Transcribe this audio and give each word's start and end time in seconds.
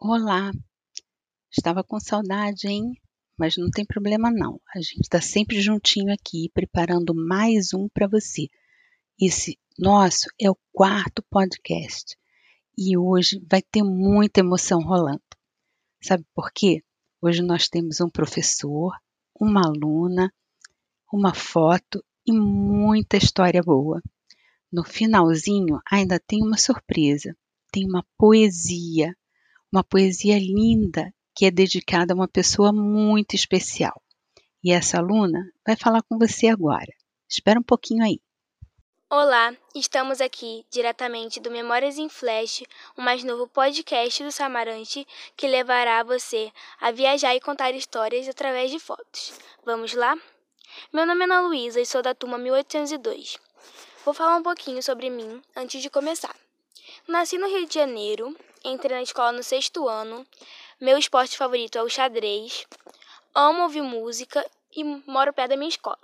Olá, 0.00 0.52
estava 1.50 1.82
com 1.82 1.98
saudade, 1.98 2.68
hein? 2.68 2.92
Mas 3.36 3.56
não 3.56 3.68
tem 3.68 3.84
problema 3.84 4.30
não. 4.30 4.60
A 4.72 4.78
gente 4.78 5.00
está 5.02 5.20
sempre 5.20 5.60
juntinho 5.60 6.14
aqui, 6.14 6.48
preparando 6.54 7.12
mais 7.12 7.74
um 7.74 7.88
para 7.88 8.06
você. 8.06 8.46
Esse 9.20 9.58
nosso 9.76 10.28
é 10.40 10.48
o 10.48 10.56
quarto 10.72 11.20
podcast 11.28 12.16
e 12.78 12.96
hoje 12.96 13.44
vai 13.50 13.60
ter 13.60 13.82
muita 13.82 14.38
emoção 14.38 14.78
rolando. 14.78 15.20
Sabe 16.00 16.24
por 16.32 16.52
quê? 16.52 16.80
Hoje 17.20 17.42
nós 17.42 17.68
temos 17.68 18.00
um 18.00 18.08
professor, 18.08 18.92
uma 19.34 19.62
aluna, 19.66 20.32
uma 21.12 21.34
foto 21.34 22.04
e 22.24 22.32
muita 22.32 23.16
história 23.16 23.62
boa. 23.64 24.00
No 24.72 24.84
finalzinho 24.84 25.80
ainda 25.90 26.20
tem 26.20 26.40
uma 26.40 26.56
surpresa, 26.56 27.36
tem 27.72 27.84
uma 27.84 28.06
poesia 28.16 29.12
uma 29.72 29.84
poesia 29.84 30.38
linda 30.38 31.12
que 31.34 31.44
é 31.44 31.50
dedicada 31.50 32.12
a 32.12 32.16
uma 32.16 32.28
pessoa 32.28 32.72
muito 32.72 33.34
especial. 33.34 34.02
E 34.64 34.72
essa 34.72 34.98
aluna 34.98 35.52
vai 35.64 35.76
falar 35.76 36.02
com 36.02 36.18
você 36.18 36.48
agora. 36.48 36.92
Espera 37.28 37.60
um 37.60 37.62
pouquinho 37.62 38.02
aí. 38.02 38.20
Olá, 39.10 39.54
estamos 39.74 40.20
aqui 40.20 40.66
diretamente 40.70 41.40
do 41.40 41.50
Memórias 41.50 41.96
em 41.96 42.08
Flash, 42.08 42.62
o 42.96 43.00
mais 43.00 43.24
novo 43.24 43.46
podcast 43.46 44.22
do 44.22 44.32
Samarante 44.32 45.06
que 45.36 45.46
levará 45.46 46.02
você 46.02 46.50
a 46.80 46.90
viajar 46.90 47.34
e 47.34 47.40
contar 47.40 47.70
histórias 47.70 48.28
através 48.28 48.70
de 48.70 48.78
fotos. 48.78 49.32
Vamos 49.64 49.94
lá? 49.94 50.14
Meu 50.92 51.06
nome 51.06 51.22
é 51.22 51.24
Ana 51.24 51.40
Luísa 51.40 51.80
e 51.80 51.86
sou 51.86 52.02
da 52.02 52.14
turma 52.14 52.36
1802. 52.36 53.38
Vou 54.04 54.12
falar 54.12 54.36
um 54.36 54.42
pouquinho 54.42 54.82
sobre 54.82 55.08
mim 55.08 55.42
antes 55.56 55.80
de 55.80 55.88
começar. 55.88 56.34
Nasci 57.06 57.38
no 57.38 57.46
Rio 57.46 57.66
de 57.66 57.74
Janeiro, 57.74 58.36
entrei 58.68 58.96
na 58.96 59.02
escola 59.02 59.32
no 59.32 59.42
sexto 59.42 59.88
ano. 59.88 60.26
Meu 60.80 60.98
esporte 60.98 61.36
favorito 61.36 61.76
é 61.76 61.82
o 61.82 61.88
xadrez. 61.88 62.66
Amo 63.34 63.62
ouvir 63.62 63.82
música 63.82 64.44
e 64.74 64.84
moro 64.84 65.32
perto 65.32 65.50
da 65.50 65.56
minha 65.56 65.68
escola. 65.68 65.98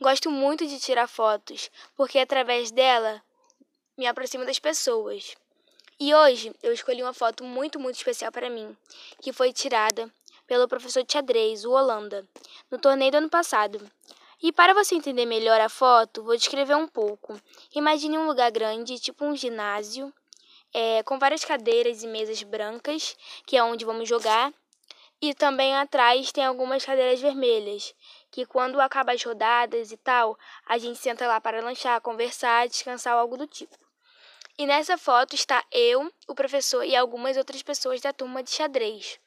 Gosto 0.00 0.30
muito 0.30 0.66
de 0.66 0.78
tirar 0.78 1.08
fotos, 1.08 1.70
porque 1.96 2.18
através 2.18 2.70
dela 2.70 3.22
me 3.96 4.06
aproximo 4.06 4.44
das 4.44 4.58
pessoas. 4.58 5.34
E 6.00 6.14
hoje 6.14 6.54
eu 6.62 6.72
escolhi 6.72 7.02
uma 7.02 7.12
foto 7.12 7.42
muito, 7.42 7.80
muito 7.80 7.96
especial 7.96 8.30
para 8.30 8.48
mim, 8.48 8.76
que 9.20 9.32
foi 9.32 9.52
tirada 9.52 10.08
pelo 10.46 10.68
professor 10.68 11.02
de 11.02 11.12
xadrez, 11.12 11.64
o 11.64 11.72
Holanda, 11.72 12.26
no 12.70 12.78
torneio 12.78 13.10
do 13.10 13.16
ano 13.16 13.28
passado. 13.28 13.90
E 14.40 14.52
para 14.52 14.72
você 14.72 14.94
entender 14.94 15.26
melhor 15.26 15.60
a 15.60 15.68
foto, 15.68 16.22
vou 16.22 16.36
descrever 16.36 16.76
um 16.76 16.86
pouco. 16.86 17.40
Imagine 17.74 18.18
um 18.18 18.28
lugar 18.28 18.52
grande, 18.52 19.00
tipo 19.00 19.24
um 19.24 19.34
ginásio, 19.34 20.14
é, 20.72 21.02
com 21.02 21.18
várias 21.18 21.44
cadeiras 21.44 22.02
e 22.02 22.06
mesas 22.06 22.42
brancas, 22.42 23.16
que 23.46 23.56
é 23.56 23.62
onde 23.62 23.84
vamos 23.84 24.08
jogar. 24.08 24.52
E 25.20 25.34
também 25.34 25.74
atrás 25.74 26.30
tem 26.30 26.44
algumas 26.44 26.84
cadeiras 26.84 27.20
vermelhas, 27.20 27.92
que 28.30 28.46
quando 28.46 28.80
acaba 28.80 29.12
as 29.12 29.22
rodadas 29.22 29.90
e 29.90 29.96
tal, 29.96 30.38
a 30.64 30.78
gente 30.78 30.98
senta 30.98 31.26
lá 31.26 31.40
para 31.40 31.60
lanchar, 31.60 32.00
conversar, 32.00 32.68
descansar 32.68 33.14
ou 33.14 33.20
algo 33.20 33.36
do 33.36 33.46
tipo. 33.46 33.76
E 34.56 34.66
nessa 34.66 34.96
foto 34.96 35.34
está 35.34 35.64
eu, 35.72 36.12
o 36.26 36.34
professor 36.34 36.84
e 36.84 36.94
algumas 36.94 37.36
outras 37.36 37.62
pessoas 37.62 38.00
da 38.00 38.12
turma 38.12 38.42
de 38.42 38.50
xadrez. 38.50 39.18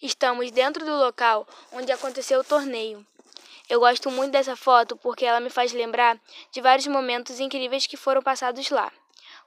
Estamos 0.00 0.50
dentro 0.50 0.84
do 0.84 0.96
local 0.96 1.46
onde 1.72 1.90
aconteceu 1.92 2.40
o 2.40 2.44
torneio. 2.44 3.06
Eu 3.68 3.80
gosto 3.80 4.10
muito 4.10 4.32
dessa 4.32 4.56
foto 4.56 4.96
porque 4.96 5.26
ela 5.26 5.40
me 5.40 5.50
faz 5.50 5.72
lembrar 5.72 6.18
de 6.50 6.60
vários 6.60 6.86
momentos 6.86 7.38
incríveis 7.38 7.86
que 7.86 7.96
foram 7.96 8.22
passados 8.22 8.70
lá, 8.70 8.90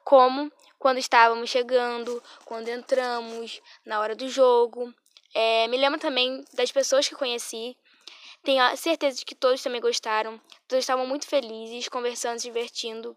como 0.03 0.51
quando 0.77 0.97
estávamos 0.97 1.49
chegando, 1.49 2.21
quando 2.45 2.67
entramos, 2.67 3.61
na 3.85 3.99
hora 3.99 4.15
do 4.15 4.27
jogo. 4.27 4.93
É, 5.33 5.67
me 5.67 5.77
lembro 5.77 5.99
também 5.99 6.43
das 6.53 6.71
pessoas 6.71 7.07
que 7.07 7.15
conheci. 7.15 7.77
Tenho 8.43 8.75
certeza 8.75 9.17
de 9.17 9.25
que 9.25 9.35
todos 9.35 9.61
também 9.61 9.79
gostaram. 9.79 10.41
Todos 10.67 10.83
estavam 10.83 11.05
muito 11.05 11.27
felizes, 11.27 11.87
conversando, 11.87 12.39
se 12.39 12.47
divertindo. 12.47 13.15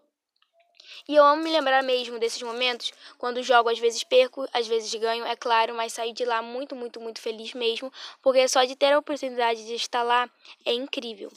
E 1.07 1.15
eu 1.15 1.23
amo 1.23 1.43
me 1.43 1.51
lembrar 1.51 1.83
mesmo 1.83 2.19
desses 2.19 2.41
momentos, 2.41 2.91
quando 3.17 3.43
jogo, 3.43 3.69
às 3.69 3.79
vezes 3.79 4.03
perco, 4.03 4.47
às 4.53 4.67
vezes 4.67 4.93
ganho, 4.95 5.25
é 5.25 5.35
claro, 5.35 5.73
mas 5.75 5.93
saio 5.93 6.13
de 6.13 6.23
lá 6.25 6.41
muito, 6.41 6.75
muito, 6.75 6.99
muito 6.99 7.21
feliz 7.21 7.53
mesmo, 7.53 7.91
porque 8.21 8.47
só 8.47 8.63
de 8.63 8.75
ter 8.75 8.93
a 8.93 8.99
oportunidade 8.99 9.65
de 9.65 9.75
estar 9.75 10.03
lá 10.03 10.29
é 10.65 10.73
incrível. 10.73 11.31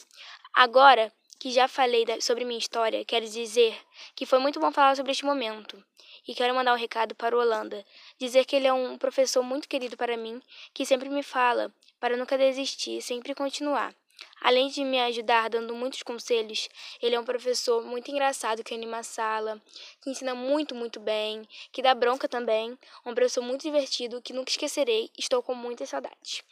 Agora 0.54 1.12
que 1.38 1.50
já 1.50 1.68
falei 1.68 2.04
sobre 2.20 2.44
minha 2.44 2.58
história, 2.58 3.04
quero 3.04 3.26
dizer 3.28 3.76
que 4.14 4.26
foi 4.26 4.38
muito 4.38 4.58
bom 4.58 4.72
falar 4.72 4.96
sobre 4.96 5.12
este 5.12 5.24
momento. 5.24 5.82
E 6.26 6.34
quero 6.34 6.54
mandar 6.54 6.74
um 6.74 6.76
recado 6.76 7.14
para 7.14 7.36
o 7.36 7.40
Holanda, 7.40 7.84
dizer 8.18 8.44
que 8.44 8.56
ele 8.56 8.66
é 8.66 8.72
um 8.72 8.98
professor 8.98 9.42
muito 9.42 9.68
querido 9.68 9.96
para 9.96 10.16
mim, 10.16 10.42
que 10.74 10.84
sempre 10.84 11.08
me 11.08 11.22
fala 11.22 11.72
para 12.00 12.16
nunca 12.16 12.36
desistir, 12.36 13.00
sempre 13.00 13.34
continuar. 13.34 13.94
Além 14.40 14.68
de 14.68 14.84
me 14.84 15.00
ajudar 15.00 15.48
dando 15.48 15.74
muitos 15.74 16.02
conselhos, 16.02 16.68
ele 17.00 17.14
é 17.14 17.20
um 17.20 17.24
professor 17.24 17.84
muito 17.84 18.10
engraçado 18.10 18.64
que 18.64 18.74
anima 18.74 18.98
a 18.98 19.02
sala, 19.02 19.60
que 20.02 20.10
ensina 20.10 20.34
muito, 20.34 20.74
muito 20.74 21.00
bem, 21.00 21.48
que 21.72 21.82
dá 21.82 21.94
bronca 21.94 22.28
também, 22.28 22.76
um 23.06 23.14
professor 23.14 23.42
muito 23.42 23.62
divertido 23.62 24.20
que 24.20 24.32
nunca 24.32 24.50
esquecerei, 24.50 25.10
estou 25.16 25.42
com 25.42 25.54
muitas 25.54 25.88
saudades. 25.88 26.42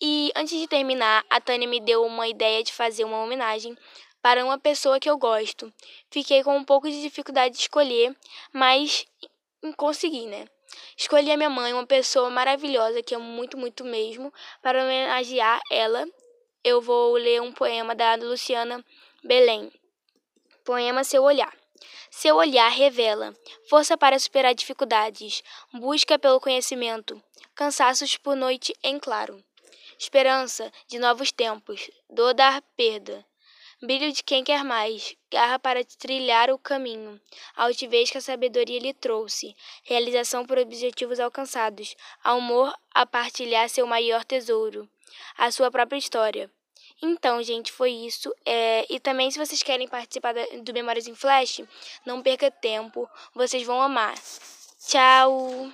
E 0.00 0.30
antes 0.36 0.58
de 0.58 0.68
terminar, 0.68 1.24
a 1.30 1.40
Tânia 1.40 1.66
me 1.66 1.80
deu 1.80 2.04
uma 2.04 2.28
ideia 2.28 2.62
de 2.62 2.70
fazer 2.70 3.04
uma 3.04 3.22
homenagem 3.22 3.76
para 4.26 4.44
uma 4.44 4.58
pessoa 4.58 4.98
que 4.98 5.08
eu 5.08 5.16
gosto. 5.16 5.72
Fiquei 6.10 6.42
com 6.42 6.56
um 6.56 6.64
pouco 6.64 6.90
de 6.90 7.00
dificuldade 7.00 7.54
de 7.54 7.60
escolher, 7.60 8.12
mas 8.52 9.06
consegui, 9.76 10.26
né? 10.26 10.48
Escolhi 10.96 11.30
a 11.30 11.36
minha 11.36 11.48
mãe, 11.48 11.72
uma 11.72 11.86
pessoa 11.86 12.28
maravilhosa 12.28 13.04
que 13.04 13.14
amo 13.14 13.24
muito, 13.24 13.56
muito 13.56 13.84
mesmo, 13.84 14.34
para 14.60 14.82
homenagear 14.82 15.60
ela. 15.70 16.04
Eu 16.64 16.80
vou 16.80 17.12
ler 17.12 17.40
um 17.40 17.52
poema 17.52 17.94
da 17.94 18.16
Luciana 18.16 18.84
Belém. 19.22 19.70
Poema 20.64 21.04
Seu 21.04 21.22
Olhar. 21.22 21.56
Seu 22.10 22.34
olhar 22.34 22.68
revela 22.68 23.32
força 23.70 23.96
para 23.96 24.18
superar 24.18 24.56
dificuldades, 24.56 25.40
busca 25.72 26.18
pelo 26.18 26.40
conhecimento, 26.40 27.22
cansaços 27.54 28.16
por 28.16 28.34
noite 28.34 28.74
em 28.82 28.98
claro, 28.98 29.40
esperança 29.96 30.72
de 30.88 30.98
novos 30.98 31.30
tempos, 31.30 31.88
dor 32.10 32.34
da 32.34 32.60
perda, 32.76 33.24
Brilho 33.82 34.10
de 34.10 34.22
quem 34.22 34.42
quer 34.42 34.64
mais, 34.64 35.14
garra 35.30 35.58
para 35.58 35.84
trilhar 35.84 36.50
o 36.50 36.58
caminho, 36.58 37.20
altivez 37.54 38.10
que 38.10 38.16
a 38.16 38.22
sabedoria 38.22 38.80
lhe 38.80 38.94
trouxe, 38.94 39.54
realização 39.84 40.46
por 40.46 40.58
objetivos 40.58 41.20
alcançados, 41.20 41.94
amor 42.24 42.74
a 42.94 43.04
partilhar 43.04 43.68
seu 43.68 43.86
maior 43.86 44.24
tesouro, 44.24 44.88
a 45.36 45.50
sua 45.50 45.70
própria 45.70 45.98
história. 45.98 46.50
Então, 47.02 47.42
gente, 47.42 47.70
foi 47.70 47.90
isso. 47.90 48.34
É, 48.46 48.86
e 48.88 48.98
também, 48.98 49.30
se 49.30 49.38
vocês 49.38 49.62
querem 49.62 49.86
participar 49.86 50.32
do 50.62 50.72
Memórias 50.72 51.06
em 51.06 51.14
Flash, 51.14 51.60
não 52.06 52.22
perca 52.22 52.50
tempo, 52.50 53.06
vocês 53.34 53.62
vão 53.62 53.82
amar. 53.82 54.14
Tchau! 54.88 55.70